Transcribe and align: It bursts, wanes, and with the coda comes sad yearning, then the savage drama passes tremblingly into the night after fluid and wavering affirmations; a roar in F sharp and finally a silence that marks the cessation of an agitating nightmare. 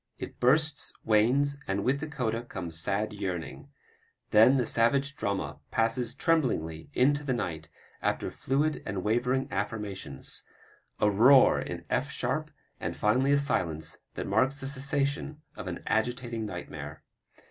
It 0.17 0.39
bursts, 0.39 0.91
wanes, 1.05 1.57
and 1.67 1.83
with 1.83 1.99
the 1.99 2.07
coda 2.07 2.41
comes 2.41 2.79
sad 2.79 3.13
yearning, 3.13 3.69
then 4.31 4.57
the 4.57 4.65
savage 4.65 5.15
drama 5.15 5.59
passes 5.69 6.15
tremblingly 6.15 6.89
into 6.95 7.23
the 7.23 7.35
night 7.35 7.69
after 8.01 8.31
fluid 8.31 8.81
and 8.83 9.03
wavering 9.03 9.47
affirmations; 9.51 10.43
a 10.99 11.11
roar 11.11 11.59
in 11.59 11.85
F 11.91 12.09
sharp 12.09 12.49
and 12.79 12.97
finally 12.97 13.31
a 13.31 13.37
silence 13.37 13.99
that 14.15 14.25
marks 14.25 14.59
the 14.59 14.65
cessation 14.67 15.43
of 15.55 15.67
an 15.67 15.83
agitating 15.85 16.47
nightmare. 16.47 17.03